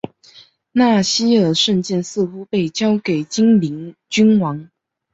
[0.71, 4.67] 纳希尔圣剑似乎被交给精灵君王。